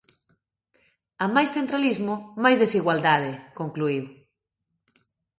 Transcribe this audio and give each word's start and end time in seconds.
A 1.23 1.25
máis 1.35 1.49
centralismo, 1.57 2.13
máis 2.43 2.57
desigualdade, 2.63 3.31
concluíu. 3.59 4.05